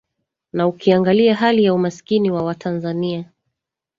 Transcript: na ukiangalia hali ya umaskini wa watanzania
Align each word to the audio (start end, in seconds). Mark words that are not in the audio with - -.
na 0.53 0.67
ukiangalia 0.67 1.35
hali 1.35 1.63
ya 1.63 1.73
umaskini 1.73 2.31
wa 2.31 2.43
watanzania 2.43 3.29